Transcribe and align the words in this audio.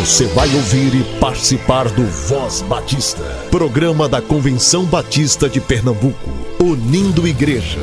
Você 0.00 0.26
vai 0.26 0.48
ouvir 0.54 0.92
e 0.92 1.20
participar 1.20 1.88
do 1.88 2.02
Voz 2.02 2.62
Batista, 2.62 3.22
programa 3.50 4.08
da 4.08 4.20
Convenção 4.20 4.84
Batista 4.84 5.48
de 5.48 5.60
Pernambuco, 5.60 6.30
unindo 6.60 7.26
igreja. 7.26 7.78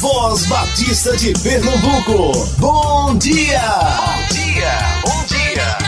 Voz 0.00 0.44
Batista 0.46 1.16
de 1.16 1.32
Pernambuco, 1.40 2.32
bom 2.58 3.16
dia! 3.16 3.60
Bom 3.70 4.34
dia, 4.34 4.72
bom 5.04 5.24
dia! 5.28 5.78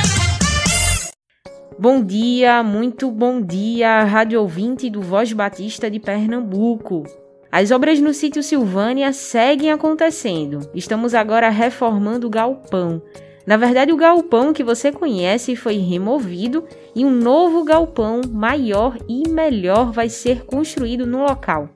Bom 1.79 2.05
dia, 2.05 2.63
muito 2.63 3.11
bom 3.11 3.43
dia, 3.43 4.05
rádio 4.05 4.41
ouvinte 4.41 4.89
do 4.89 5.03
Voz 5.03 5.33
Batista 5.33 5.91
de 5.91 5.99
Pernambuco. 5.99 7.03
As 7.51 7.71
obras 7.71 7.99
no 7.99 8.15
sítio 8.15 8.43
Silvânia 8.43 9.13
seguem 9.13 9.73
acontecendo. 9.73 10.71
Estamos 10.73 11.15
agora 11.15 11.51
reformando 11.51 12.29
o 12.29 12.31
galpão. 12.31 13.03
Na 13.47 13.57
verdade, 13.57 13.93
o 13.93 13.97
galpão 13.97 14.53
que 14.53 14.63
você 14.63 14.93
conhece 14.93 15.57
foi 15.57 15.77
removido 15.79 16.65
e 16.95 17.05
um 17.05 17.11
novo 17.11 17.65
galpão 17.65 18.21
maior 18.31 18.97
e 19.09 19.29
melhor 19.29 19.91
vai 19.91 20.09
ser 20.09 20.45
construído 20.45 21.07
no 21.07 21.23
local. 21.23 21.69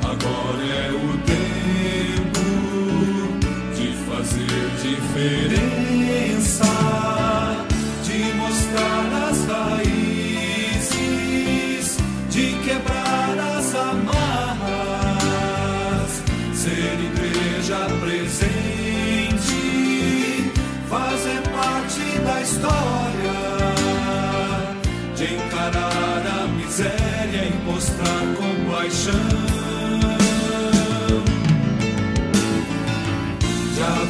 Agora 0.02 0.64
é 0.64 0.90
o 0.92 1.18
tempo 1.26 2.40
de 3.74 3.92
fazer 4.08 4.70
diferença, 4.82 6.64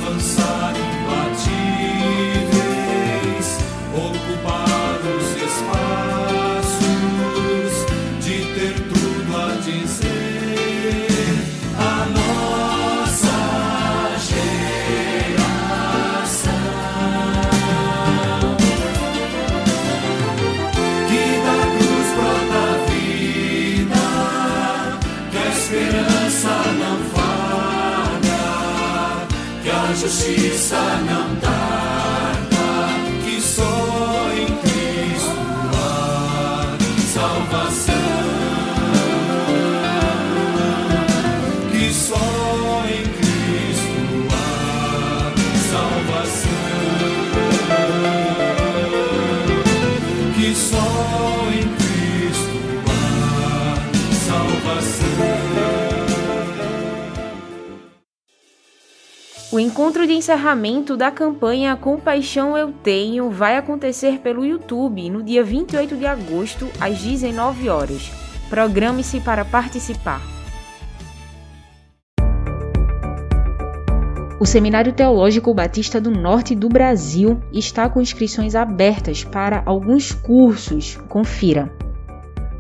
de 0.07 0.13
avançar 0.13 0.86
que 30.07 30.46
O 59.57 59.59
encontro 59.59 60.07
de 60.07 60.13
encerramento 60.13 60.99
da 60.99 61.11
campanha 61.11 61.75
Compaixão 61.75 62.59
Eu 62.59 62.73
Tenho 62.73 63.31
vai 63.31 63.57
acontecer 63.57 64.19
pelo 64.19 64.45
YouTube 64.45 65.09
no 65.09 65.23
dia 65.23 65.43
28 65.43 65.97
de 65.97 66.05
agosto, 66.05 66.69
às 66.79 66.99
19 66.99 67.71
horas. 67.71 68.11
Programe-se 68.51 69.19
para 69.19 69.47
participar. 69.47 70.21
O 74.39 74.45
Seminário 74.45 74.93
Teológico 74.93 75.55
Batista 75.55 75.99
do 75.99 76.11
Norte 76.11 76.55
do 76.55 76.69
Brasil 76.69 77.41
está 77.51 77.89
com 77.89 77.99
inscrições 77.99 78.55
abertas 78.55 79.25
para 79.25 79.63
alguns 79.65 80.13
cursos. 80.13 80.99
Confira 81.09 81.73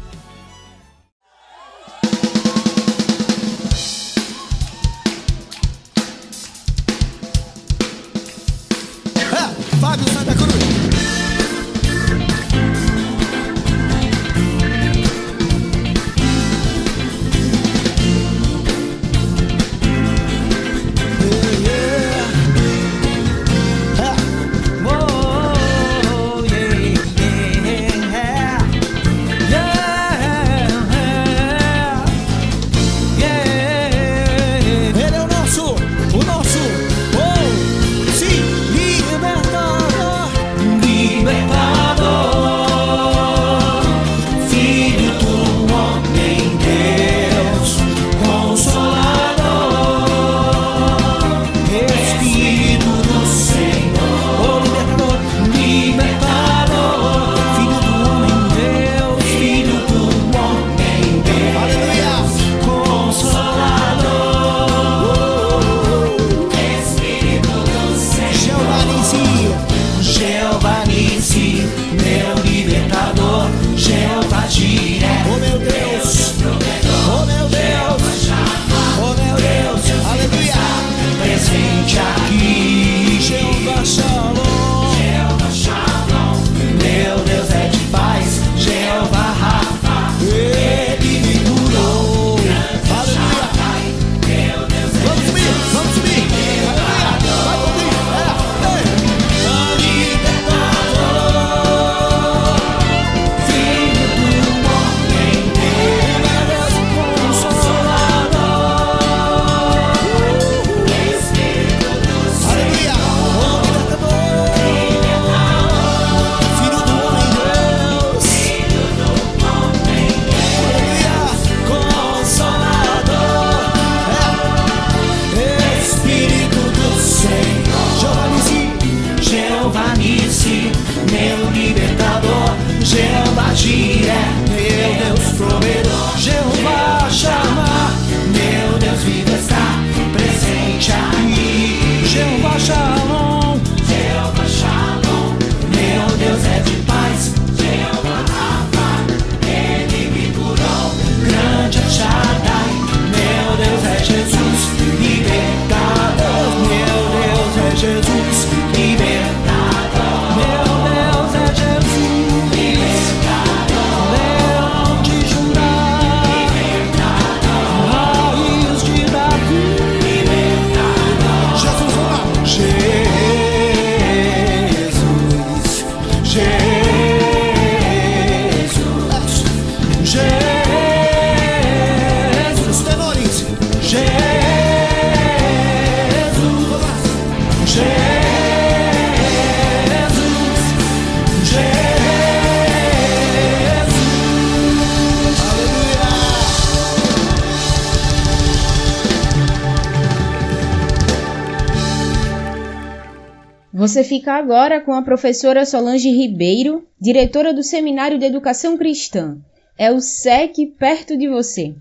Você 203.88 204.04
fica 204.04 204.34
agora 204.34 204.82
com 204.82 204.92
a 204.92 205.02
professora 205.02 205.66
Solange 205.66 206.10
Ribeiro, 206.10 206.86
diretora 207.00 207.54
do 207.54 207.64
Seminário 207.64 208.20
de 208.20 208.26
Educação 208.26 208.78
Cristã. 208.78 209.38
É 209.78 209.90
o 209.90 210.02
SEC 210.02 210.76
perto 210.78 211.18
de 211.18 211.30
você. 211.30 211.74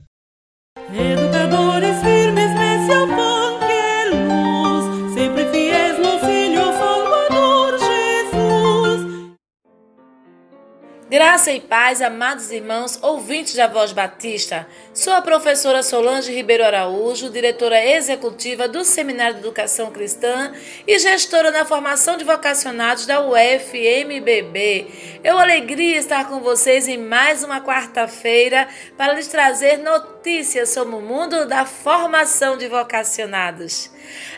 Educadores 0.95 2.06
Graça 11.09 11.53
e 11.53 11.61
paz, 11.61 12.03
amados 12.03 12.51
irmãos, 12.51 12.99
ouvintes 13.01 13.55
da 13.55 13.69
Voz 13.69 13.93
Batista. 13.93 14.67
Sou 14.93 15.13
a 15.13 15.23
professora 15.23 15.81
Solange 15.81 16.35
Ribeiro 16.35 16.65
Araújo, 16.65 17.31
diretora 17.31 17.81
executiva 17.81 18.67
do 18.67 18.85
Seminário 18.85 19.35
de 19.35 19.41
Educação 19.41 19.93
Cristã 19.93 20.53
e 20.85 20.99
gestora 20.99 21.53
na 21.53 21.65
formação 21.65 22.17
de 22.17 22.25
vocacionados 22.25 23.07
da 23.07 23.21
UFMBB. 23.21 25.21
É 25.23 25.33
uma 25.33 25.45
alegria 25.45 25.97
estar 25.97 26.29
com 26.29 26.41
vocês 26.41 26.89
em 26.89 26.99
mais 26.99 27.45
uma 27.45 27.61
quarta-feira 27.61 28.67
para 28.97 29.13
lhes 29.13 29.29
trazer 29.29 29.77
notícias 29.77 30.71
sobre 30.71 30.97
o 30.97 31.01
mundo 31.01 31.47
da 31.47 31.65
formação 31.65 32.57
de 32.57 32.67
vocacionados. 32.67 33.93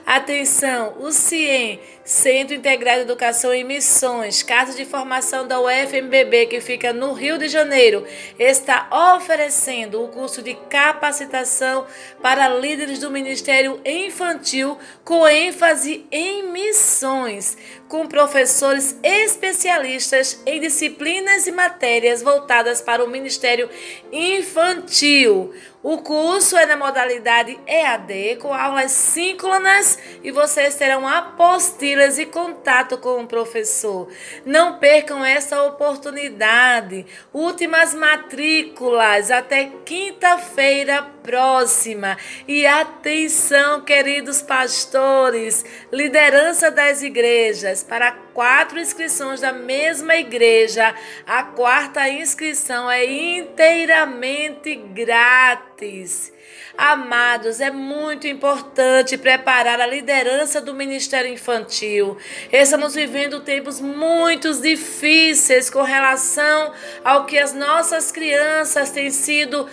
Atenção, 0.04 0.96
o 1.00 1.12
CIEM 1.12 1.80
Centro 2.08 2.54
Integrado 2.54 3.00
de 3.00 3.02
Educação 3.02 3.52
em 3.52 3.62
Missões, 3.62 4.42
Casa 4.42 4.74
de 4.74 4.86
Formação 4.86 5.46
da 5.46 5.60
UFMBB, 5.60 6.46
que 6.46 6.58
fica 6.58 6.90
no 6.90 7.12
Rio 7.12 7.36
de 7.36 7.48
Janeiro, 7.48 8.02
está 8.38 8.88
oferecendo 9.14 10.02
o 10.02 10.08
curso 10.08 10.40
de 10.40 10.54
capacitação 10.70 11.86
para 12.22 12.48
líderes 12.48 12.98
do 12.98 13.10
Ministério 13.10 13.78
Infantil 13.84 14.78
com 15.04 15.28
ênfase 15.28 16.06
em 16.10 16.50
missões, 16.50 17.58
com 17.88 18.06
professores 18.06 18.96
especialistas 19.02 20.40
em 20.44 20.60
disciplinas 20.60 21.46
e 21.46 21.52
matérias 21.52 22.22
voltadas 22.22 22.80
para 22.82 23.02
o 23.02 23.08
Ministério 23.08 23.68
Infantil. 24.12 25.52
O 25.80 25.98
curso 25.98 26.56
é 26.56 26.66
na 26.66 26.76
modalidade 26.76 27.58
EAD, 27.64 28.36
com 28.40 28.52
aulas 28.52 28.90
síncronas 28.90 29.96
e 30.24 30.30
vocês 30.32 30.74
terão 30.74 31.06
apostilas 31.06 32.18
e 32.18 32.26
contato 32.26 32.98
com 32.98 33.22
o 33.22 33.26
professor. 33.28 34.08
Não 34.44 34.78
percam 34.78 35.24
essa 35.24 35.62
oportunidade. 35.62 37.06
Últimas 37.32 37.94
matrículas 37.94 39.30
até 39.30 39.70
quinta-feira 39.84 41.06
próxima. 41.22 42.16
E 42.48 42.66
atenção, 42.66 43.82
queridos 43.82 44.42
pastores, 44.42 45.64
liderança 45.92 46.72
das 46.72 47.02
igrejas, 47.02 47.77
para 47.82 48.12
quatro 48.12 48.78
inscrições 48.78 49.40
da 49.40 49.52
mesma 49.52 50.16
igreja, 50.16 50.94
a 51.26 51.42
quarta 51.42 52.08
inscrição 52.08 52.90
é 52.90 53.04
inteiramente 53.04 54.74
grátis. 54.74 56.32
Amados, 56.76 57.60
é 57.60 57.72
muito 57.72 58.28
importante 58.28 59.18
preparar 59.18 59.80
a 59.80 59.86
liderança 59.86 60.60
do 60.60 60.72
Ministério 60.72 61.28
Infantil. 61.28 62.16
Estamos 62.52 62.94
vivendo 62.94 63.40
tempos 63.40 63.80
muito 63.80 64.54
difíceis 64.54 65.68
com 65.68 65.82
relação 65.82 66.72
ao 67.04 67.26
que 67.26 67.36
as 67.36 67.52
nossas 67.52 68.12
crianças 68.12 68.90
têm 68.90 69.10
sido 69.10 69.68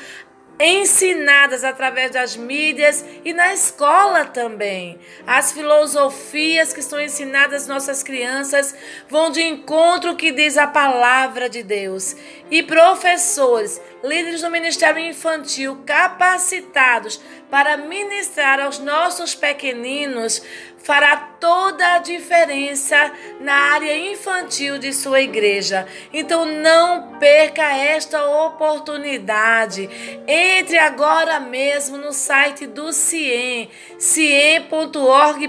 ensinadas 0.60 1.64
através 1.64 2.12
das 2.12 2.36
mídias 2.36 3.04
e 3.24 3.34
na 3.34 3.54
escola 3.54 4.26
também. 4.26 5.00
As 5.28 5.52
filosofias 5.52 6.72
que 6.72 6.82
são 6.82 7.00
ensinadas 7.02 7.64
às 7.64 7.68
nossas 7.68 8.02
crianças 8.02 8.76
vão 9.10 9.30
de 9.32 9.42
encontro 9.42 10.12
ao 10.12 10.16
que 10.16 10.32
diz 10.32 10.58
a 10.58 10.68
palavra 10.68 11.50
de 11.50 11.62
Deus. 11.62 12.16
E 12.50 12.64
professores, 12.64 13.82
líderes 14.04 14.42
do 14.42 14.50
Ministério 14.50 15.00
Infantil 15.00 15.84
capacitados 15.86 17.20
para 17.50 17.78
ministrar 17.78 18.60
aos 18.60 18.80
nossos 18.80 19.36
pequeninos 19.36 20.42
fará 20.78 21.18
toda 21.46 21.94
a 21.94 22.00
diferença 22.00 23.12
na 23.40 23.54
área 23.54 23.96
infantil 24.12 24.80
de 24.80 24.92
sua 24.92 25.22
igreja. 25.22 25.86
Então 26.12 26.44
não 26.44 27.20
perca 27.20 27.62
esta 27.72 28.26
oportunidade. 28.26 29.88
Entre 30.28 30.80
agora 30.80 31.40
mesmo 31.40 31.98
no 31.98 32.12
site 32.12 32.66
do 32.66 32.92
CIEM, 32.92 33.70
ciem.org.br 34.00 35.46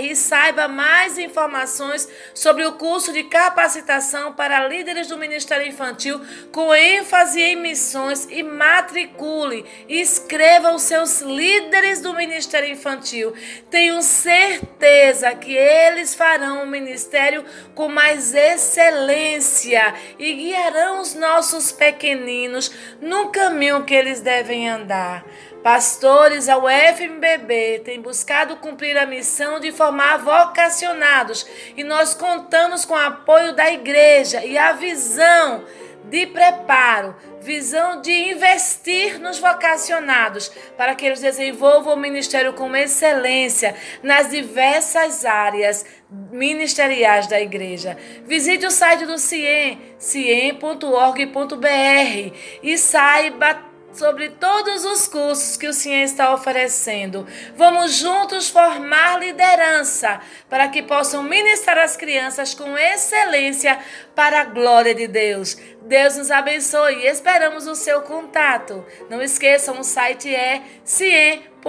e 0.00 0.14
saiba 0.14 0.68
mais 0.68 1.18
informações 1.18 2.08
sobre 2.32 2.64
o 2.64 2.74
curso 2.74 3.12
de 3.12 3.24
capacitação 3.24 4.32
para 4.32 4.68
líderes 4.68 5.08
do 5.08 5.18
Ministério 5.18 5.66
Infantil 5.66 6.20
com 6.52 6.72
ênfase 6.72 7.40
em 7.40 7.56
missões 7.56 8.28
e 8.30 8.44
matricule. 8.44 9.66
Escreva 9.88 10.72
os 10.72 10.82
seus 10.82 11.20
líderes 11.20 12.00
do 12.00 12.14
Ministério 12.14 12.70
Infantil. 12.70 13.34
Tenho 13.68 14.00
certeza 14.02 14.67
que 15.40 15.56
eles 15.56 16.14
farão 16.14 16.62
o 16.62 16.66
ministério 16.66 17.44
com 17.74 17.88
mais 17.88 18.34
excelência 18.34 19.94
e 20.18 20.32
guiarão 20.34 21.00
os 21.00 21.14
nossos 21.14 21.72
pequeninos 21.72 22.70
no 23.00 23.28
caminho 23.30 23.84
que 23.84 23.94
eles 23.94 24.20
devem 24.20 24.68
andar. 24.68 25.24
Pastores, 25.62 26.48
a 26.48 26.56
UFMBB 26.56 27.82
tem 27.84 28.00
buscado 28.00 28.56
cumprir 28.56 28.96
a 28.96 29.06
missão 29.06 29.58
de 29.58 29.72
formar 29.72 30.18
vocacionados 30.18 31.46
e 31.76 31.82
nós 31.82 32.14
contamos 32.14 32.84
com 32.84 32.94
o 32.94 32.96
apoio 32.96 33.52
da 33.54 33.70
igreja 33.70 34.44
e 34.44 34.56
a 34.56 34.72
visão 34.72 35.64
de 36.10 36.26
preparo, 36.26 37.14
visão 37.40 38.00
de 38.00 38.12
investir 38.12 39.18
nos 39.20 39.38
vocacionados, 39.38 40.50
para 40.76 40.94
que 40.94 41.06
eles 41.06 41.20
desenvolvam 41.20 41.94
o 41.94 42.00
ministério 42.00 42.52
com 42.52 42.74
excelência 42.76 43.74
nas 44.02 44.30
diversas 44.30 45.24
áreas 45.24 45.84
ministeriais 46.30 47.26
da 47.26 47.40
igreja. 47.40 47.96
Visite 48.24 48.66
o 48.66 48.70
site 48.70 49.06
do 49.06 49.18
CIEM, 49.18 49.78
ciem.org.br 49.98 51.28
e 52.62 52.78
saiba 52.78 53.68
sobre 53.92 54.30
todos 54.30 54.84
os 54.84 55.06
cursos 55.08 55.56
que 55.56 55.66
o 55.66 55.72
Cien 55.72 56.02
está 56.02 56.32
oferecendo. 56.32 57.26
Vamos 57.56 57.94
juntos 57.94 58.48
formar 58.48 59.18
liderança 59.18 60.20
para 60.48 60.68
que 60.68 60.82
possam 60.82 61.22
ministrar 61.22 61.78
as 61.78 61.96
crianças 61.96 62.54
com 62.54 62.76
excelência 62.76 63.78
para 64.14 64.40
a 64.40 64.44
glória 64.44 64.94
de 64.94 65.06
Deus. 65.06 65.56
Deus 65.82 66.16
nos 66.16 66.30
abençoe 66.30 66.96
e 66.96 67.06
esperamos 67.06 67.66
o 67.66 67.74
seu 67.74 68.02
contato. 68.02 68.84
Não 69.08 69.22
esqueçam, 69.22 69.80
o 69.80 69.84
site 69.84 70.34
é 70.34 70.62
cien.org.br. 70.84 71.62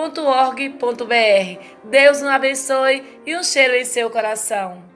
Deus 1.84 2.22
nos 2.22 2.32
abençoe 2.32 3.22
e 3.26 3.36
um 3.36 3.44
cheiro 3.44 3.76
em 3.76 3.86
seu 3.86 4.10
coração. 4.10 4.89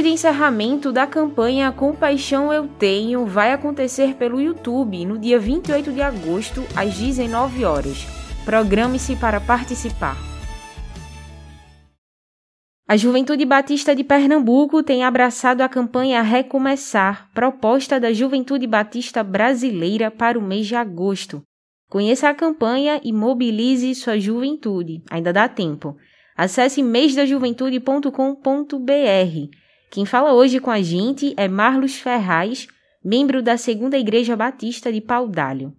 Encontro 0.00 0.02
de 0.02 0.08
encerramento 0.08 0.92
da 0.92 1.06
campanha 1.06 1.70
Compaixão 1.70 2.52
Eu 2.52 2.66
Tenho 2.66 3.26
vai 3.26 3.52
acontecer 3.52 4.14
pelo 4.14 4.40
YouTube 4.40 5.04
no 5.04 5.18
dia 5.18 5.38
28 5.38 5.92
de 5.92 6.00
agosto, 6.00 6.64
às 6.74 6.94
19 6.94 7.64
horas. 7.64 8.06
Programe-se 8.44 9.14
para 9.16 9.40
participar. 9.40 10.16
A 12.88 12.96
Juventude 12.96 13.44
Batista 13.44 13.94
de 13.94 14.02
Pernambuco 14.02 14.82
tem 14.82 15.04
abraçado 15.04 15.60
a 15.60 15.68
campanha 15.68 16.22
Recomeçar, 16.22 17.30
proposta 17.32 18.00
da 18.00 18.12
Juventude 18.12 18.66
Batista 18.66 19.22
Brasileira 19.22 20.10
para 20.10 20.38
o 20.38 20.42
mês 20.42 20.66
de 20.66 20.74
agosto. 20.74 21.42
Conheça 21.88 22.28
a 22.28 22.34
campanha 22.34 23.00
e 23.04 23.12
mobilize 23.12 23.94
sua 23.94 24.18
juventude. 24.18 25.02
Ainda 25.10 25.32
dá 25.32 25.48
tempo. 25.48 25.96
Acesse 26.36 26.82
mêsdajuventude.com.br. 26.82 29.69
Quem 29.90 30.06
fala 30.06 30.32
hoje 30.32 30.60
com 30.60 30.70
a 30.70 30.80
gente 30.80 31.34
é 31.36 31.48
Marlos 31.48 31.96
Ferraz, 31.96 32.68
membro 33.04 33.42
da 33.42 33.58
Segunda 33.58 33.98
Igreja 33.98 34.36
Batista 34.36 34.92
de 34.92 35.00
Paudalho. 35.00 35.72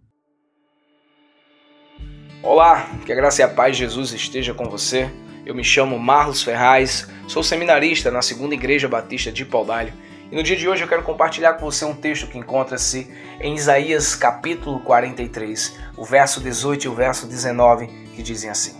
Olá, 2.43 2.89
que 3.05 3.13
a 3.13 3.15
graça 3.15 3.41
e 3.41 3.45
a 3.45 3.47
paz 3.47 3.77
de 3.77 3.83
Jesus 3.83 4.11
esteja 4.11 4.53
com 4.53 4.65
você. 4.65 5.09
Eu 5.45 5.55
me 5.55 5.63
chamo 5.63 5.97
Marlos 5.97 6.43
Ferraz, 6.43 7.07
sou 7.25 7.41
seminarista 7.41 8.11
na 8.11 8.21
Segunda 8.21 8.53
Igreja 8.53 8.89
Batista 8.89 9.31
de 9.31 9.45
Paudalho 9.45 9.93
e 10.29 10.35
no 10.35 10.43
dia 10.43 10.57
de 10.57 10.67
hoje 10.67 10.83
eu 10.83 10.89
quero 10.89 11.03
compartilhar 11.03 11.53
com 11.53 11.71
você 11.71 11.85
um 11.85 11.95
texto 11.95 12.27
que 12.27 12.37
encontra-se 12.37 13.09
em 13.39 13.55
Isaías 13.55 14.13
capítulo 14.13 14.81
43, 14.81 15.79
o 15.95 16.03
verso 16.03 16.41
18 16.41 16.83
e 16.83 16.89
o 16.89 16.93
verso 16.93 17.25
19, 17.27 17.87
que 18.13 18.21
dizem 18.21 18.49
assim: 18.49 18.75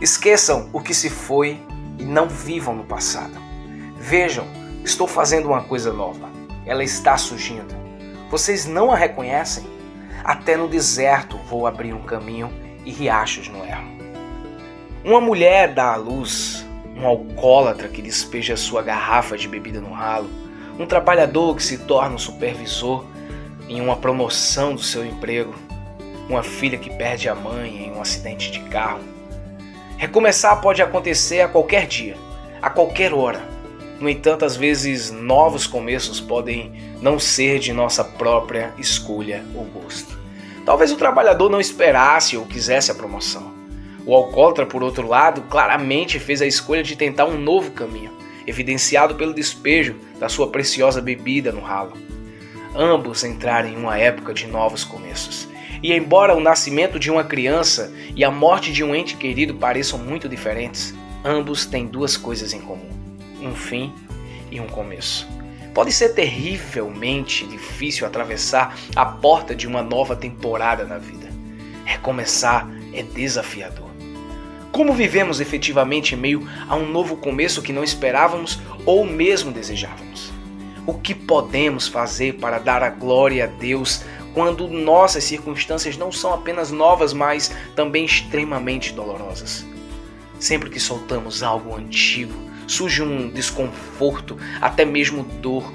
Esqueçam 0.00 0.70
o 0.72 0.80
que 0.80 0.94
se 0.94 1.10
foi 1.10 1.60
e 1.98 2.04
não 2.04 2.28
vivam 2.28 2.76
no 2.76 2.84
passado. 2.84 3.51
Vejam, 4.04 4.44
estou 4.84 5.06
fazendo 5.06 5.46
uma 5.46 5.62
coisa 5.62 5.92
nova. 5.92 6.28
Ela 6.66 6.82
está 6.82 7.16
surgindo. 7.16 7.72
Vocês 8.28 8.66
não 8.66 8.90
a 8.90 8.96
reconhecem? 8.96 9.64
Até 10.24 10.56
no 10.56 10.66
deserto 10.66 11.38
vou 11.48 11.68
abrir 11.68 11.94
um 11.94 12.02
caminho 12.02 12.52
e 12.84 12.90
riachos 12.90 13.46
no 13.46 13.64
erro. 13.64 13.86
Uma 15.04 15.20
mulher 15.20 15.72
dá 15.72 15.92
à 15.92 15.96
luz, 15.96 16.66
um 16.96 17.06
alcoólatra 17.06 17.86
que 17.86 18.02
despeja 18.02 18.56
sua 18.56 18.82
garrafa 18.82 19.38
de 19.38 19.46
bebida 19.46 19.80
no 19.80 19.92
ralo, 19.92 20.28
um 20.76 20.84
trabalhador 20.84 21.54
que 21.54 21.62
se 21.62 21.78
torna 21.78 22.16
um 22.16 22.18
supervisor 22.18 23.04
em 23.68 23.80
uma 23.80 23.94
promoção 23.94 24.74
do 24.74 24.82
seu 24.82 25.06
emprego, 25.06 25.54
uma 26.28 26.42
filha 26.42 26.76
que 26.76 26.90
perde 26.90 27.28
a 27.28 27.36
mãe 27.36 27.84
em 27.84 27.92
um 27.92 28.00
acidente 28.00 28.50
de 28.50 28.58
carro. 28.62 28.98
Recomeçar 29.96 30.60
pode 30.60 30.82
acontecer 30.82 31.40
a 31.40 31.48
qualquer 31.48 31.86
dia, 31.86 32.16
a 32.60 32.68
qualquer 32.68 33.14
hora. 33.14 33.61
No 34.02 34.08
entanto, 34.08 34.44
às 34.44 34.56
vezes 34.56 35.12
novos 35.12 35.64
começos 35.64 36.20
podem 36.20 36.72
não 37.00 37.20
ser 37.20 37.60
de 37.60 37.72
nossa 37.72 38.02
própria 38.02 38.74
escolha 38.76 39.44
ou 39.54 39.64
gosto. 39.64 40.18
Talvez 40.66 40.90
o 40.90 40.96
trabalhador 40.96 41.48
não 41.48 41.60
esperasse 41.60 42.36
ou 42.36 42.44
quisesse 42.44 42.90
a 42.90 42.96
promoção. 42.96 43.54
O 44.04 44.12
alcoólatra, 44.12 44.66
por 44.66 44.82
outro 44.82 45.06
lado, 45.06 45.42
claramente 45.42 46.18
fez 46.18 46.42
a 46.42 46.46
escolha 46.46 46.82
de 46.82 46.96
tentar 46.96 47.26
um 47.26 47.38
novo 47.38 47.70
caminho, 47.70 48.10
evidenciado 48.44 49.14
pelo 49.14 49.32
despejo 49.32 49.94
da 50.18 50.28
sua 50.28 50.48
preciosa 50.48 51.00
bebida 51.00 51.52
no 51.52 51.60
ralo. 51.60 51.92
Ambos 52.74 53.22
entraram 53.22 53.68
em 53.68 53.76
uma 53.76 53.96
época 53.96 54.34
de 54.34 54.48
novos 54.48 54.82
começos. 54.82 55.46
E 55.80 55.92
embora 55.92 56.34
o 56.34 56.40
nascimento 56.40 56.98
de 56.98 57.08
uma 57.08 57.22
criança 57.22 57.94
e 58.16 58.24
a 58.24 58.32
morte 58.32 58.72
de 58.72 58.82
um 58.82 58.96
ente 58.96 59.16
querido 59.16 59.54
pareçam 59.54 59.96
muito 59.96 60.28
diferentes, 60.28 60.92
ambos 61.24 61.64
têm 61.66 61.86
duas 61.86 62.16
coisas 62.16 62.52
em 62.52 62.60
comum: 62.60 62.91
um 63.46 63.54
fim 63.54 63.92
e 64.50 64.60
um 64.60 64.66
começo. 64.66 65.28
Pode 65.74 65.90
ser 65.92 66.10
terrivelmente 66.10 67.46
difícil 67.46 68.06
atravessar 68.06 68.76
a 68.94 69.06
porta 69.06 69.54
de 69.54 69.66
uma 69.66 69.82
nova 69.82 70.14
temporada 70.14 70.84
na 70.84 70.98
vida. 70.98 71.28
Recomeçar 71.84 72.68
é 72.92 73.02
desafiador. 73.02 73.90
Como 74.70 74.92
vivemos 74.92 75.40
efetivamente 75.40 76.14
em 76.14 76.18
meio 76.18 76.48
a 76.68 76.76
um 76.76 76.88
novo 76.88 77.16
começo 77.16 77.62
que 77.62 77.72
não 77.72 77.84
esperávamos 77.84 78.58
ou 78.86 79.04
mesmo 79.04 79.52
desejávamos? 79.52 80.32
O 80.86 80.94
que 80.94 81.14
podemos 81.14 81.86
fazer 81.86 82.34
para 82.34 82.58
dar 82.58 82.82
a 82.82 82.90
glória 82.90 83.44
a 83.44 83.46
Deus 83.46 84.02
quando 84.34 84.68
nossas 84.68 85.24
circunstâncias 85.24 85.96
não 85.96 86.10
são 86.10 86.32
apenas 86.32 86.70
novas, 86.70 87.12
mas 87.12 87.54
também 87.76 88.04
extremamente 88.04 88.92
dolorosas? 88.92 89.64
Sempre 90.40 90.70
que 90.70 90.80
soltamos 90.80 91.42
algo 91.42 91.76
antigo, 91.76 92.34
surge 92.66 93.02
um 93.02 93.30
desconforto, 93.30 94.36
até 94.60 94.84
mesmo 94.84 95.22
dor. 95.40 95.72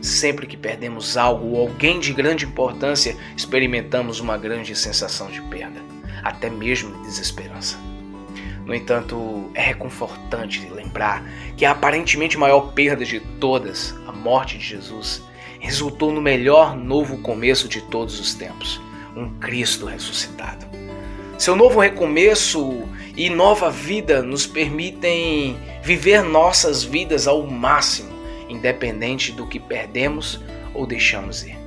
Sempre 0.00 0.46
que 0.46 0.56
perdemos 0.56 1.16
algo 1.16 1.48
ou 1.48 1.60
alguém 1.60 1.98
de 1.98 2.12
grande 2.12 2.44
importância, 2.44 3.16
experimentamos 3.36 4.20
uma 4.20 4.36
grande 4.36 4.76
sensação 4.76 5.28
de 5.28 5.40
perda, 5.42 5.80
até 6.22 6.48
mesmo 6.48 6.94
de 6.96 7.02
desesperança. 7.02 7.76
No 8.64 8.74
entanto, 8.74 9.50
é 9.54 9.62
reconfortante 9.62 10.68
lembrar 10.70 11.24
que 11.56 11.64
a 11.64 11.70
aparentemente 11.70 12.36
maior 12.36 12.72
perda 12.72 13.04
de 13.04 13.20
todas, 13.20 13.94
a 14.06 14.12
morte 14.12 14.58
de 14.58 14.64
Jesus, 14.64 15.22
resultou 15.60 16.12
no 16.12 16.20
melhor 16.20 16.76
novo 16.76 17.18
começo 17.18 17.68
de 17.68 17.80
todos 17.80 18.18
os 18.20 18.34
tempos 18.34 18.80
um 19.16 19.38
Cristo 19.38 19.86
ressuscitado. 19.86 20.66
Seu 21.38 21.54
novo 21.54 21.80
recomeço 21.80 22.88
e 23.14 23.28
nova 23.28 23.70
vida 23.70 24.22
nos 24.22 24.46
permitem 24.46 25.54
viver 25.82 26.22
nossas 26.22 26.82
vidas 26.82 27.28
ao 27.28 27.46
máximo, 27.46 28.08
independente 28.48 29.32
do 29.32 29.46
que 29.46 29.60
perdemos 29.60 30.40
ou 30.72 30.86
deixamos 30.86 31.42
ir. 31.44 31.58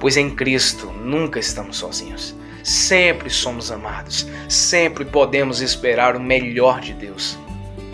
Pois 0.00 0.16
em 0.16 0.30
Cristo 0.30 0.86
nunca 0.86 1.38
estamos 1.38 1.76
sozinhos. 1.76 2.34
Sempre 2.64 3.28
somos 3.28 3.70
amados, 3.70 4.26
sempre 4.48 5.04
podemos 5.04 5.60
esperar 5.60 6.16
o 6.16 6.20
melhor 6.20 6.80
de 6.80 6.94
Deus. 6.94 7.38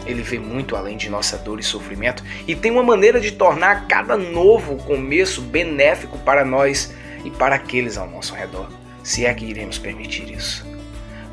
Ele 0.07 0.23
vê 0.23 0.39
muito 0.39 0.77
além 0.77 0.97
de 0.97 1.11
nossa 1.11 1.37
dor 1.37 1.59
e 1.59 1.65
sofrimento 1.65 2.23
e 2.47 2.55
tem 2.55 2.71
uma 2.71 2.85
maneira 2.85 3.19
de 3.19 3.33
tornar 3.33 3.89
cada 3.89 4.17
novo 4.17 4.77
começo 4.77 5.41
benéfico 5.41 6.19
para 6.19 6.45
nós 6.45 6.95
e 7.25 7.31
para 7.33 7.57
aqueles 7.57 7.99
ao 7.99 8.09
nosso 8.09 8.33
redor, 8.33 8.71
se 9.03 9.27
é 9.27 9.35
que 9.35 9.45
iremos 9.45 9.77
permitir 9.77 10.31
isso. 10.31 10.76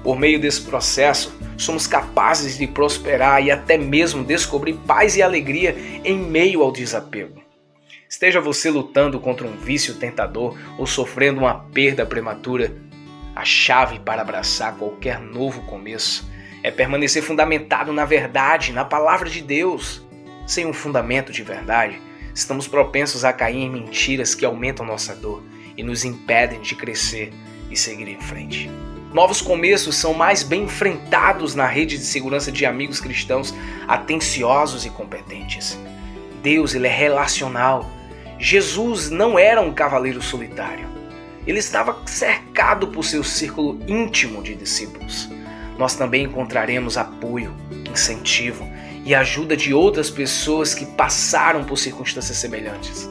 Por 0.04 0.20
meio 0.20 0.40
desse 0.40 0.62
processo, 0.62 1.34
somos 1.58 1.88
capazes 1.88 2.58
de 2.58 2.68
prosperar 2.68 3.42
e 3.42 3.50
até 3.50 3.78
mesmo 3.78 4.24
descobrir 4.24 4.74
paz 4.86 5.16
e 5.16 5.22
alegria 5.22 5.76
em 6.04 6.18
meio 6.18 6.62
ao 6.62 6.72
desapego. 6.72 7.42
Esteja 8.10 8.42
você 8.42 8.70
lutando 8.70 9.20
contra 9.20 9.48
um 9.48 9.56
vício 9.56 9.96
tentador 9.96 10.58
ou 10.78 10.86
sofrendo 10.86 11.40
uma 11.40 11.56
perda 11.74 12.06
prematura, 12.06 12.76
a 13.36 13.44
chave 13.44 14.00
para 14.00 14.22
abraçar 14.22 14.76
qualquer 14.76 15.20
novo 15.20 15.62
começo 15.64 16.32
é 16.64 16.72
permanecer 16.72 17.22
fundamentado 17.22 17.92
na 17.92 18.06
verdade, 18.06 18.72
na 18.72 18.86
palavra 18.86 19.30
de 19.30 19.42
Deus. 19.42 20.02
Sem 20.48 20.66
um 20.66 20.74
fundamento 20.74 21.32
de 21.32 21.44
verdade, 21.44 22.02
estamos 22.34 22.68
propensos 22.68 23.26
a 23.26 23.34
cair 23.34 23.58
em 23.58 23.70
mentiras 23.70 24.34
que 24.34 24.46
aumentam 24.46 24.86
nossa 24.86 25.16
dor 25.16 25.44
e 25.76 25.84
nos 25.84 26.06
impedem 26.06 26.62
de 26.62 26.76
crescer 26.76 27.34
e 27.70 27.76
seguir 27.76 28.08
em 28.08 28.20
frente. 28.20 28.70
Novos 29.14 29.42
começos 29.42 29.96
são 29.96 30.12
mais 30.12 30.42
bem 30.42 30.64
enfrentados 30.64 31.54
na 31.54 31.68
rede 31.68 32.00
de 32.00 32.04
segurança 32.04 32.52
de 32.52 32.66
amigos 32.66 33.00
cristãos 33.00 33.54
atenciosos 33.88 34.88
e 34.88 34.90
competentes. 34.90 35.78
Deus 36.42 36.74
ele 36.74 36.88
é 36.88 36.92
relacional. 36.92 37.88
Jesus 38.40 39.12
não 39.12 39.38
era 39.38 39.62
um 39.62 39.72
cavaleiro 39.72 40.20
solitário. 40.20 40.88
Ele 41.46 41.60
estava 41.60 41.96
cercado 42.08 42.88
por 42.88 43.06
seu 43.06 43.24
círculo 43.24 43.80
íntimo 43.88 44.42
de 44.42 44.56
discípulos. 44.56 45.30
Nós 45.78 45.94
também 45.94 46.24
encontraremos 46.24 46.98
apoio, 46.98 47.56
incentivo 47.88 48.68
e 49.06 49.14
ajuda 49.14 49.56
de 49.56 49.76
outras 49.76 50.10
pessoas 50.10 50.74
que 50.74 50.88
passaram 50.88 51.64
por 51.64 51.78
circunstâncias 51.78 52.38
semelhantes. 52.38 53.08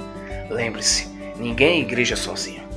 Lembre-se, 0.50 1.06
ninguém 1.38 1.78
é 1.78 1.80
igreja 1.80 2.16
sozinho. 2.16 2.71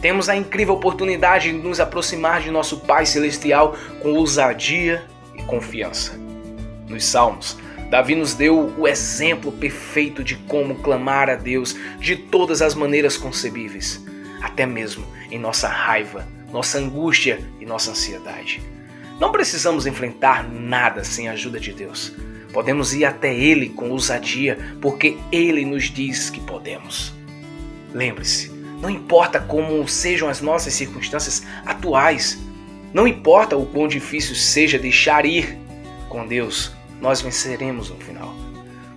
Temos 0.00 0.28
a 0.28 0.36
incrível 0.36 0.74
oportunidade 0.74 1.52
de 1.52 1.58
nos 1.58 1.80
aproximar 1.80 2.40
de 2.40 2.50
nosso 2.50 2.80
Pai 2.80 3.04
Celestial 3.04 3.76
com 4.02 4.12
ousadia 4.14 5.04
e 5.34 5.42
confiança. 5.42 6.18
Nos 6.88 7.04
Salmos, 7.04 7.58
Davi 7.90 8.14
nos 8.14 8.34
deu 8.34 8.72
o 8.78 8.86
exemplo 8.86 9.52
perfeito 9.52 10.24
de 10.24 10.36
como 10.36 10.76
clamar 10.76 11.28
a 11.28 11.34
Deus 11.34 11.76
de 11.98 12.16
todas 12.16 12.62
as 12.62 12.74
maneiras 12.74 13.16
concebíveis 13.16 14.04
até 14.40 14.66
mesmo 14.66 15.06
em 15.30 15.38
nossa 15.38 15.68
raiva, 15.68 16.26
nossa 16.52 16.78
angústia 16.78 17.40
e 17.60 17.66
nossa 17.66 17.90
ansiedade. 17.90 18.62
Não 19.20 19.30
precisamos 19.30 19.86
enfrentar 19.86 20.48
nada 20.48 21.04
sem 21.04 21.28
a 21.28 21.32
ajuda 21.32 21.60
de 21.60 21.72
Deus. 21.72 22.12
Podemos 22.52 22.94
ir 22.94 23.04
até 23.04 23.32
Ele 23.32 23.68
com 23.68 23.90
ousadia, 23.90 24.58
porque 24.80 25.18
Ele 25.30 25.64
nos 25.64 25.84
diz 25.84 26.30
que 26.30 26.40
podemos. 26.40 27.12
Lembre-se, 27.92 28.49
não 28.80 28.88
importa 28.88 29.38
como 29.38 29.86
sejam 29.86 30.28
as 30.28 30.40
nossas 30.40 30.72
circunstâncias 30.74 31.42
atuais, 31.66 32.38
não 32.92 33.06
importa 33.06 33.56
o 33.56 33.66
quão 33.66 33.86
difícil 33.86 34.34
seja 34.34 34.78
deixar 34.78 35.24
ir, 35.24 35.58
com 36.08 36.26
Deus 36.26 36.72
nós 37.00 37.20
venceremos 37.20 37.88
no 37.88 37.96
final. 37.96 38.34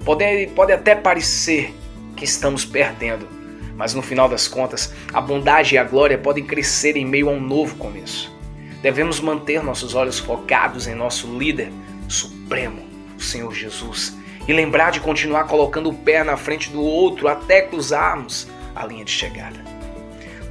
Pode, 0.03 0.47
pode 0.47 0.73
até 0.73 0.93
parecer 0.93 1.73
que 2.15 2.25
estamos 2.25 2.65
perdendo, 2.65 3.27
mas 3.75 3.93
no 3.93 4.01
final 4.01 4.27
das 4.27 4.47
contas, 4.47 4.93
a 5.13 5.21
bondade 5.21 5.75
e 5.75 5.77
a 5.77 5.83
glória 5.83 6.17
podem 6.17 6.43
crescer 6.43 6.97
em 6.97 7.05
meio 7.05 7.29
a 7.29 7.31
um 7.31 7.39
novo 7.39 7.75
começo. 7.75 8.33
Devemos 8.81 9.21
manter 9.21 9.63
nossos 9.63 9.95
olhos 9.95 10.19
focados 10.19 10.87
em 10.87 10.95
nosso 10.95 11.37
líder 11.37 11.71
supremo, 12.09 12.85
o 13.17 13.21
Senhor 13.21 13.53
Jesus, 13.53 14.17
e 14.45 14.51
lembrar 14.51 14.91
de 14.91 14.99
continuar 14.99 15.45
colocando 15.45 15.89
o 15.89 15.93
pé 15.93 16.23
na 16.23 16.35
frente 16.35 16.69
do 16.69 16.81
outro 16.81 17.29
até 17.29 17.61
cruzarmos 17.61 18.47
a 18.75 18.85
linha 18.85 19.05
de 19.05 19.11
chegada. 19.11 19.59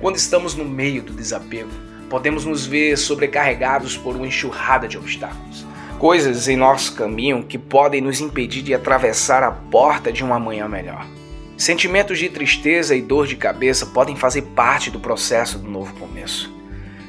Quando 0.00 0.16
estamos 0.16 0.54
no 0.54 0.64
meio 0.64 1.02
do 1.02 1.12
desapego, 1.12 1.70
podemos 2.10 2.44
nos 2.44 2.66
ver 2.66 2.98
sobrecarregados 2.98 3.96
por 3.96 4.16
uma 4.16 4.26
enxurrada 4.26 4.88
de 4.88 4.98
obstáculos. 4.98 5.64
Coisas 5.98 6.48
em 6.48 6.56
nosso 6.56 6.94
caminho 6.94 7.44
que 7.44 7.56
podem 7.56 8.00
nos 8.00 8.20
impedir 8.20 8.62
de 8.62 8.74
atravessar 8.74 9.42
a 9.42 9.52
porta 9.52 10.12
de 10.12 10.24
um 10.24 10.34
amanhã 10.34 10.68
melhor. 10.68 11.06
Sentimentos 11.56 12.18
de 12.18 12.28
tristeza 12.28 12.96
e 12.96 13.00
dor 13.00 13.26
de 13.26 13.36
cabeça 13.36 13.86
podem 13.86 14.16
fazer 14.16 14.42
parte 14.42 14.90
do 14.90 14.98
processo 14.98 15.58
do 15.58 15.70
novo 15.70 15.94
começo. 15.94 16.52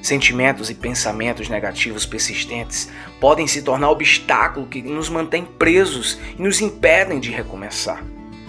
Sentimentos 0.01 0.69
e 0.69 0.75
pensamentos 0.75 1.49
negativos 1.49 2.05
persistentes 2.05 2.89
podem 3.19 3.47
se 3.47 3.61
tornar 3.61 3.89
obstáculo 3.89 4.67
que 4.67 4.81
nos 4.81 5.09
mantém 5.09 5.43
presos 5.43 6.19
e 6.37 6.41
nos 6.41 6.61
impedem 6.61 7.19
de 7.19 7.31
recomeçar. 7.31 8.03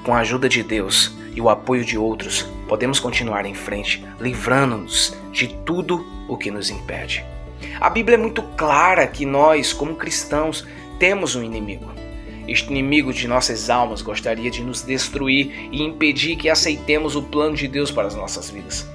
Com 0.05 0.13
a 0.13 0.19
ajuda 0.19 0.49
de 0.49 0.63
Deus 0.63 1.17
e 1.35 1.41
o 1.41 1.49
apoio 1.49 1.85
de 1.85 1.99
outros, 1.99 2.49
podemos 2.69 3.01
continuar 3.01 3.45
em 3.45 3.55
frente, 3.55 4.05
livrando-nos 4.21 5.17
de 5.33 5.49
tudo 5.65 6.07
o 6.29 6.37
que 6.37 6.51
nos 6.51 6.71
impede. 6.71 7.25
A 7.81 7.91
Bíblia 7.91 8.17
é 8.17 8.21
muito 8.21 8.43
clara 8.57 9.07
que 9.07 9.27
nós, 9.27 9.73
como 9.73 9.97
cristãos, 9.97 10.67
temos 10.99 11.35
um 11.35 11.43
inimigo. 11.43 11.93
Este 12.47 12.71
inimigo 12.71 13.13
de 13.13 13.27
nossas 13.27 13.71
almas 13.71 14.03
gostaria 14.03 14.51
de 14.51 14.63
nos 14.63 14.83
destruir 14.83 15.69
e 15.73 15.83
impedir 15.83 16.37
que 16.37 16.51
aceitemos 16.51 17.17
o 17.17 17.23
plano 17.23 17.57
de 17.57 17.67
Deus 17.67 17.91
para 17.91 18.07
as 18.07 18.15
nossas 18.15 18.51
vidas. 18.51 18.87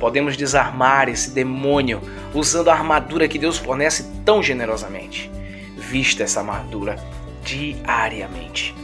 Podemos 0.00 0.36
desarmar 0.36 1.08
esse 1.08 1.30
demônio 1.30 2.00
usando 2.34 2.68
a 2.68 2.74
armadura 2.74 3.28
que 3.28 3.38
Deus 3.38 3.58
fornece 3.58 4.10
tão 4.24 4.42
generosamente. 4.42 5.30
Vista 5.76 6.22
essa 6.22 6.40
armadura 6.40 6.96
diariamente. 7.44 8.83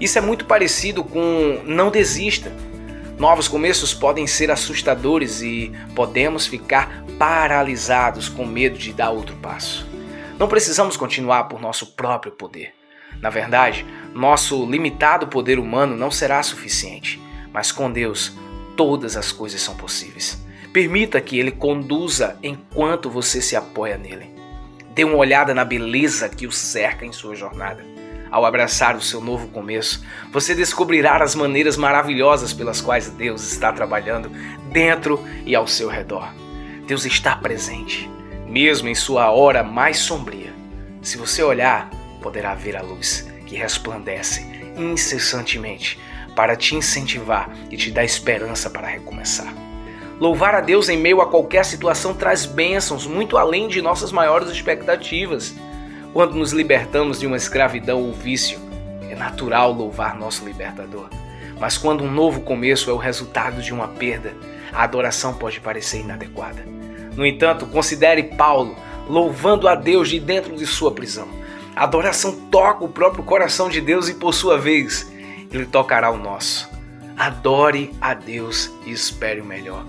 Isso 0.00 0.16
é 0.16 0.20
muito 0.20 0.46
parecido 0.46 1.04
com 1.04 1.60
não 1.66 1.90
desista. 1.90 2.50
Novos 3.18 3.46
começos 3.46 3.92
podem 3.92 4.26
ser 4.26 4.50
assustadores 4.50 5.42
e 5.42 5.70
podemos 5.94 6.46
ficar 6.46 7.04
paralisados 7.18 8.26
com 8.28 8.46
medo 8.46 8.78
de 8.78 8.94
dar 8.94 9.10
outro 9.10 9.36
passo. 9.36 9.86
Não 10.38 10.48
precisamos 10.48 10.96
continuar 10.96 11.44
por 11.44 11.60
nosso 11.60 11.94
próprio 11.94 12.32
poder. 12.32 12.72
Na 13.20 13.28
verdade, 13.28 13.84
nosso 14.14 14.64
limitado 14.64 15.26
poder 15.26 15.58
humano 15.58 15.94
não 15.94 16.10
será 16.10 16.42
suficiente, 16.42 17.20
mas 17.52 17.70
com 17.70 17.92
Deus 17.92 18.32
todas 18.74 19.18
as 19.18 19.30
coisas 19.30 19.60
são 19.60 19.76
possíveis. 19.76 20.42
Permita 20.72 21.20
que 21.20 21.38
Ele 21.38 21.50
conduza 21.50 22.38
enquanto 22.42 23.10
você 23.10 23.42
se 23.42 23.54
apoia 23.54 23.98
nele. 23.98 24.34
Dê 24.94 25.04
uma 25.04 25.16
olhada 25.16 25.52
na 25.52 25.64
beleza 25.64 26.26
que 26.26 26.46
o 26.46 26.52
cerca 26.52 27.04
em 27.04 27.12
sua 27.12 27.34
jornada. 27.34 27.84
Ao 28.30 28.44
abraçar 28.44 28.96
o 28.96 29.02
seu 29.02 29.20
novo 29.20 29.48
começo, 29.48 30.04
você 30.32 30.54
descobrirá 30.54 31.22
as 31.22 31.34
maneiras 31.34 31.76
maravilhosas 31.76 32.52
pelas 32.52 32.80
quais 32.80 33.08
Deus 33.08 33.50
está 33.52 33.72
trabalhando 33.72 34.30
dentro 34.70 35.24
e 35.44 35.54
ao 35.54 35.66
seu 35.66 35.88
redor. 35.88 36.32
Deus 36.86 37.04
está 37.04 37.34
presente, 37.34 38.08
mesmo 38.46 38.88
em 38.88 38.94
sua 38.94 39.30
hora 39.30 39.64
mais 39.64 39.98
sombria. 39.98 40.52
Se 41.02 41.18
você 41.18 41.42
olhar, 41.42 41.90
poderá 42.22 42.54
ver 42.54 42.76
a 42.76 42.82
luz 42.82 43.28
que 43.46 43.56
resplandece 43.56 44.46
incessantemente 44.76 45.98
para 46.36 46.54
te 46.54 46.76
incentivar 46.76 47.50
e 47.70 47.76
te 47.76 47.90
dar 47.90 48.04
esperança 48.04 48.70
para 48.70 48.86
recomeçar. 48.86 49.52
Louvar 50.20 50.54
a 50.54 50.60
Deus 50.60 50.88
em 50.88 50.98
meio 50.98 51.20
a 51.20 51.26
qualquer 51.26 51.64
situação 51.64 52.14
traz 52.14 52.44
bênçãos 52.44 53.06
muito 53.06 53.38
além 53.38 53.68
de 53.68 53.80
nossas 53.80 54.12
maiores 54.12 54.50
expectativas. 54.50 55.54
Quando 56.12 56.34
nos 56.34 56.52
libertamos 56.52 57.20
de 57.20 57.26
uma 57.26 57.36
escravidão 57.36 58.02
ou 58.02 58.12
vício, 58.12 58.58
é 59.08 59.14
natural 59.14 59.72
louvar 59.72 60.18
nosso 60.18 60.44
libertador. 60.44 61.08
Mas 61.60 61.78
quando 61.78 62.02
um 62.02 62.10
novo 62.10 62.40
começo 62.40 62.90
é 62.90 62.92
o 62.92 62.96
resultado 62.96 63.62
de 63.62 63.72
uma 63.72 63.86
perda, 63.86 64.34
a 64.72 64.82
adoração 64.82 65.34
pode 65.34 65.60
parecer 65.60 66.00
inadequada. 66.00 66.64
No 67.14 67.24
entanto, 67.24 67.66
considere 67.66 68.24
Paulo 68.24 68.74
louvando 69.08 69.68
a 69.68 69.74
Deus 69.76 70.08
de 70.08 70.18
dentro 70.18 70.56
de 70.56 70.66
sua 70.66 70.90
prisão. 70.92 71.28
A 71.76 71.84
adoração 71.84 72.34
toca 72.50 72.84
o 72.84 72.88
próprio 72.88 73.22
coração 73.22 73.68
de 73.68 73.80
Deus 73.80 74.08
e, 74.08 74.14
por 74.14 74.34
sua 74.34 74.58
vez, 74.58 75.10
ele 75.52 75.66
tocará 75.66 76.10
o 76.10 76.18
nosso. 76.18 76.68
Adore 77.16 77.92
a 78.00 78.14
Deus 78.14 78.70
e 78.84 78.90
espere 78.90 79.40
o 79.40 79.44
melhor. 79.44 79.84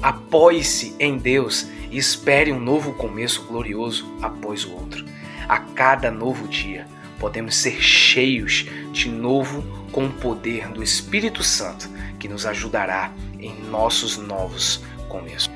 Apoie-se 0.00 0.94
em 0.98 1.18
Deus 1.18 1.66
e 1.90 1.98
espere 1.98 2.52
um 2.52 2.60
novo 2.60 2.94
começo 2.94 3.42
glorioso 3.42 4.06
após 4.22 4.64
o 4.64 4.72
outro. 4.72 5.04
A 5.48 5.58
cada 5.58 6.10
novo 6.10 6.48
dia, 6.48 6.86
podemos 7.20 7.56
ser 7.56 7.80
cheios 7.80 8.66
de 8.92 9.08
novo 9.08 9.62
com 9.92 10.06
o 10.06 10.12
poder 10.12 10.68
do 10.68 10.82
Espírito 10.82 11.42
Santo 11.42 11.88
que 12.18 12.28
nos 12.28 12.44
ajudará 12.44 13.12
em 13.38 13.54
nossos 13.70 14.16
novos 14.16 14.82
começos. 15.08 15.50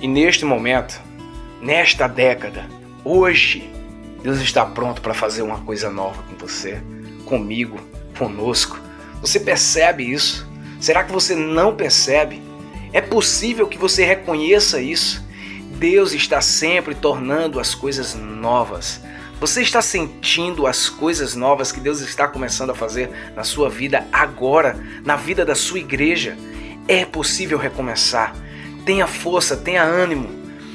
E 0.00 0.06
neste 0.06 0.44
momento, 0.44 1.00
nesta 1.60 2.06
década, 2.06 2.68
hoje, 3.04 3.68
Deus 4.22 4.38
está 4.40 4.64
pronto 4.64 5.02
para 5.02 5.14
fazer 5.14 5.42
uma 5.42 5.58
coisa 5.60 5.90
nova 5.90 6.22
com 6.22 6.36
você, 6.36 6.80
comigo, 7.24 7.80
conosco. 8.16 8.80
Você 9.20 9.40
percebe 9.40 10.04
isso? 10.04 10.48
Será 10.80 11.02
que 11.02 11.12
você 11.12 11.34
não 11.34 11.74
percebe? 11.74 12.40
É 12.92 13.00
possível 13.00 13.66
que 13.66 13.78
você 13.78 14.04
reconheça 14.04 14.80
isso. 14.80 15.24
Deus 15.78 16.12
está 16.12 16.40
sempre 16.40 16.94
tornando 16.94 17.58
as 17.58 17.74
coisas 17.74 18.14
novas. 18.14 19.00
Você 19.42 19.60
está 19.60 19.82
sentindo 19.82 20.68
as 20.68 20.88
coisas 20.88 21.34
novas 21.34 21.72
que 21.72 21.80
Deus 21.80 22.00
está 22.00 22.28
começando 22.28 22.70
a 22.70 22.76
fazer 22.76 23.10
na 23.34 23.42
sua 23.42 23.68
vida 23.68 24.06
agora, 24.12 24.78
na 25.04 25.16
vida 25.16 25.44
da 25.44 25.56
sua 25.56 25.80
igreja? 25.80 26.38
É 26.86 27.04
possível 27.04 27.58
recomeçar. 27.58 28.36
Tenha 28.86 29.04
força, 29.08 29.56
tenha 29.56 29.82
ânimo. 29.82 30.30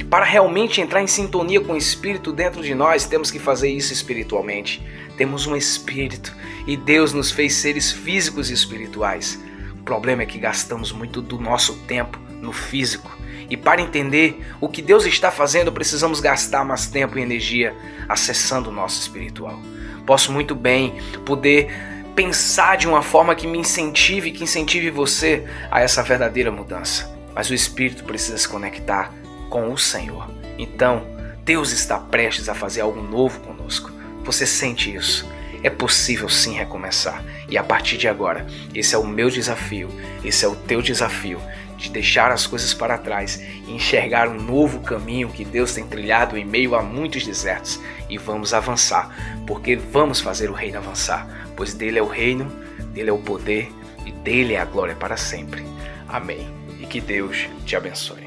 Para 0.10 0.26
realmente 0.26 0.82
entrar 0.82 1.02
em 1.02 1.08
sintonia 1.08 1.62
com 1.62 1.72
o 1.72 1.78
Espírito 1.78 2.34
dentro 2.34 2.62
de 2.62 2.76
nós, 2.76 3.06
temos 3.06 3.32
que 3.32 3.40
fazer 3.40 3.70
isso 3.70 3.94
espiritualmente. 3.94 4.86
Temos 5.16 5.48
um 5.48 5.56
Espírito 5.56 6.36
e 6.68 6.76
Deus 6.76 7.14
nos 7.14 7.32
fez 7.32 7.54
seres 7.54 7.90
físicos 7.94 8.50
e 8.50 8.54
espirituais. 8.54 9.42
O 9.80 9.84
problema 9.84 10.24
é 10.24 10.26
que 10.26 10.38
gastamos 10.38 10.92
muito 10.92 11.22
do 11.22 11.40
nosso 11.40 11.74
tempo 11.88 12.20
no 12.42 12.52
físico. 12.52 13.17
E 13.50 13.56
para 13.56 13.82
entender 13.82 14.46
o 14.60 14.68
que 14.68 14.82
Deus 14.82 15.06
está 15.06 15.32
fazendo, 15.32 15.72
precisamos 15.72 16.20
gastar 16.20 16.64
mais 16.64 16.88
tempo 16.88 17.18
e 17.18 17.22
energia 17.22 17.76
acessando 18.08 18.70
o 18.70 18.74
nosso 18.74 19.00
espiritual. 19.02 19.60
Posso 20.06 20.32
muito 20.32 20.54
bem 20.56 20.96
poder 21.26 21.70
pensar 22.16 22.78
de 22.78 22.88
uma 22.88 23.02
forma 23.02 23.36
que 23.36 23.46
me 23.46 23.60
incentive, 23.60 24.32
que 24.32 24.44
incentive 24.44 24.90
você 24.90 25.46
a 25.70 25.82
essa 25.82 26.02
verdadeira 26.02 26.52
mudança. 26.52 27.16
Mas 27.34 27.50
o 27.50 27.54
espírito 27.54 28.04
precisa 28.04 28.38
se 28.38 28.48
conectar 28.48 29.14
com 29.50 29.72
o 29.72 29.78
Senhor. 29.78 30.30
Então, 30.58 31.06
Deus 31.44 31.72
está 31.72 31.98
prestes 31.98 32.50
a 32.50 32.56
fazer 32.56 32.82
algo 32.82 33.02
novo 33.02 33.40
conosco. 33.42 33.92
Você 34.24 34.46
sente 34.46 34.94
isso? 34.94 35.30
É 35.64 35.70
possível 35.70 36.30
sim 36.30 36.54
recomeçar. 36.54 37.24
E 37.50 37.58
a 37.58 37.64
partir 37.64 37.98
de 37.98 38.08
agora, 38.08 38.46
esse 38.74 38.96
é 38.96 38.98
o 38.98 39.06
meu 39.06 39.30
desafio, 39.30 39.90
esse 40.24 40.46
é 40.46 40.48
o 40.48 40.56
teu 40.56 40.82
desafio 40.82 41.42
de 41.78 41.90
deixar 41.90 42.32
as 42.32 42.48
coisas 42.48 42.74
para 42.74 42.98
trás 42.98 43.40
e 43.68 43.72
enxergar 43.72 44.28
um 44.28 44.42
novo 44.42 44.80
caminho 44.80 45.30
que 45.30 45.46
Deus 45.46 45.74
tem 45.74 45.86
trilhado 45.86 46.38
em 46.38 46.44
meio 46.44 46.76
a 46.76 46.82
muitos 46.82 47.26
desertos 47.26 47.80
e 48.10 48.18
vamos 48.18 48.54
avançar, 48.54 49.44
porque 49.46 49.76
vamos 49.76 50.20
fazer 50.20 50.50
o 50.50 50.54
reino 50.54 50.80
avançar, 50.80 51.28
pois 51.56 51.74
dele 51.74 52.00
é 52.00 52.02
o 52.02 52.08
reino, 52.08 52.46
dele 52.94 53.12
é 53.12 53.14
o 53.14 53.20
poder 53.20 53.72
e 54.06 54.12
dele 54.12 54.56
é 54.56 54.60
a 54.60 54.66
glória 54.66 54.96
para 54.96 55.18
sempre. 55.18 55.64
Amém. 56.08 56.48
E 56.80 56.86
que 56.86 57.02
Deus 57.02 57.48
te 57.66 57.76
abençoe. 57.76 58.27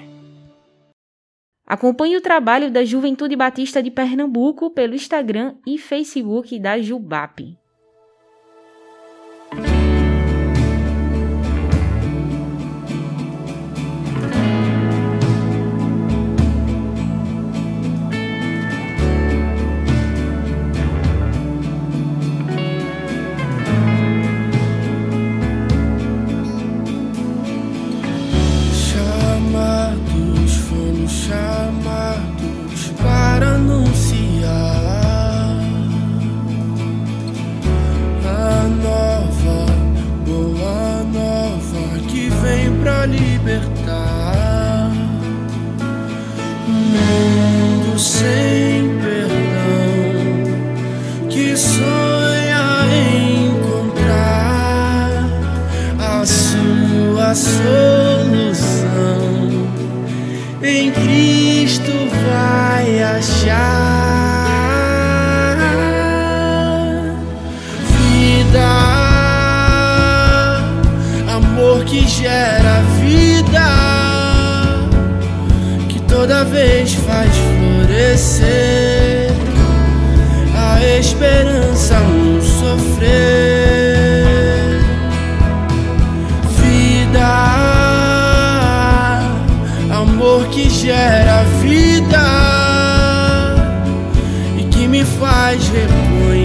Acompanhe 1.70 2.16
o 2.16 2.20
trabalho 2.20 2.68
da 2.68 2.84
Juventude 2.84 3.36
Batista 3.36 3.80
de 3.80 3.92
Pernambuco 3.92 4.72
pelo 4.72 4.92
Instagram 4.92 5.54
e 5.64 5.78
Facebook 5.78 6.58
da 6.58 6.76
Jubap. 6.82 7.59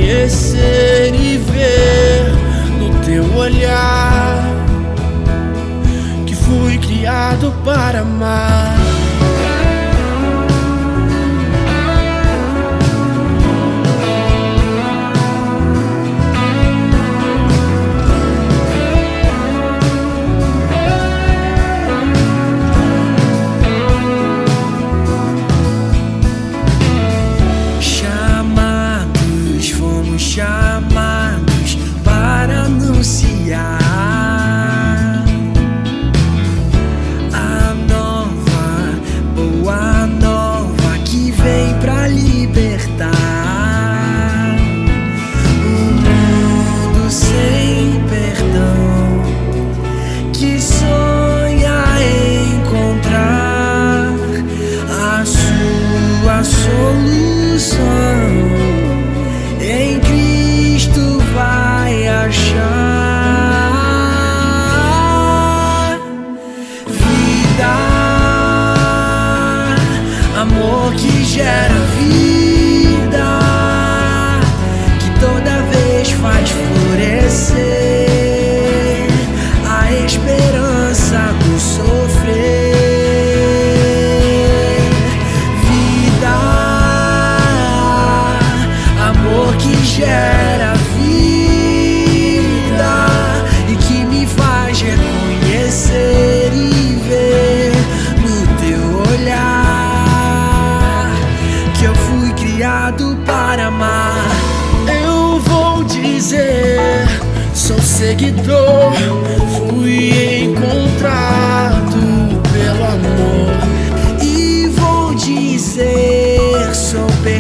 Reconhecer 0.06 1.16
e 1.16 1.38
ver 1.38 2.32
no 2.80 3.04
teu 3.04 3.36
olhar 3.36 4.38
que 6.28 6.36
fui 6.36 6.78
criado 6.78 7.52
para 7.64 8.02
amar. 8.02 8.95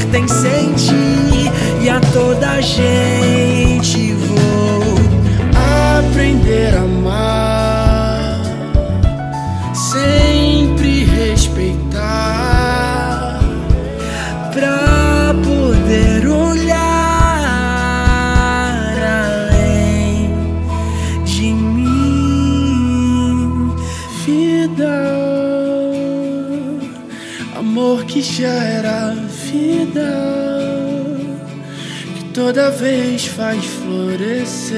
Pertencente 0.05 0.93
e 1.81 1.89
a 1.89 1.99
toda 1.99 2.61
gente 2.61 4.13
vou 4.13 4.83
aprender 5.97 6.75
a 6.75 6.81
amar, 6.81 8.41
sempre 9.73 11.05
respeitar, 11.05 11.79
pra 14.53 15.33
poder 15.43 16.27
olhar 16.27 16.75
além 19.49 20.29
de 21.25 21.51
mim, 21.53 22.45
vida, 24.25 25.01
amor 27.57 28.05
que 28.05 28.21
gera 28.21 28.74
vida 28.74 28.74
toda 32.45 32.69
vez 32.69 33.25
faz 33.25 33.65
florescer 33.65 34.77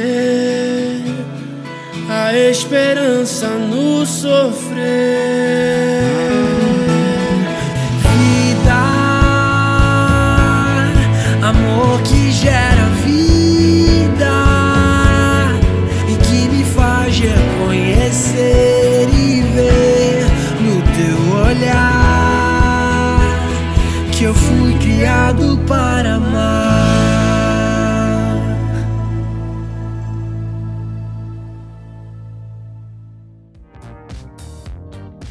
a 2.10 2.34
esperança 2.34 3.46
no 3.50 4.06
sofrer. 4.06 5.97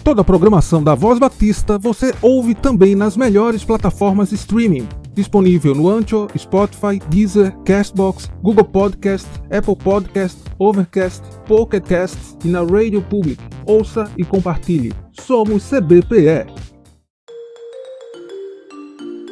Toda 0.06 0.20
a 0.20 0.24
programação 0.24 0.84
da 0.84 0.94
Voz 0.94 1.18
Batista 1.18 1.76
você 1.76 2.14
ouve 2.22 2.54
também 2.54 2.94
nas 2.94 3.16
melhores 3.16 3.64
plataformas 3.64 4.28
de 4.28 4.36
streaming. 4.36 4.86
Disponível 5.12 5.74
no 5.74 5.88
Ancho, 5.88 6.28
Spotify, 6.38 7.00
Deezer, 7.08 7.52
Castbox, 7.64 8.30
Google 8.40 8.66
Podcast, 8.66 9.28
Apple 9.50 9.74
Podcast, 9.74 10.38
Overcast, 10.60 11.22
Pocket 11.48 11.82
Cast 11.84 12.16
e 12.44 12.48
na 12.48 12.60
Radio 12.62 13.02
Public. 13.02 13.42
Ouça 13.66 14.08
e 14.16 14.24
compartilhe. 14.24 14.92
Somos 15.10 15.68
CBPE. 15.68 16.46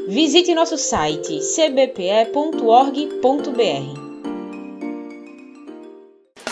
Visite 0.09 0.57
nosso 0.57 0.77
site 0.77 1.39
cbpe.org.br. 1.39 2.35